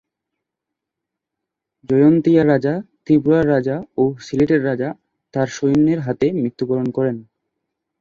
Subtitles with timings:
[1.89, 4.89] জয়ন্তীয়া রাজা, ত্রিপুরার রাজা ও সিলেটের রাজা
[5.33, 7.17] তার সৈন্যের হাতে মৃত্যুবরণ করেন।।